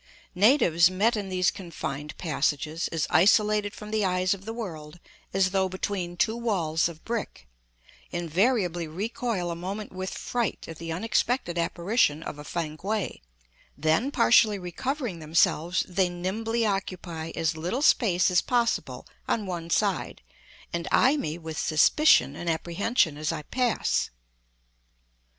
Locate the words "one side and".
19.45-20.87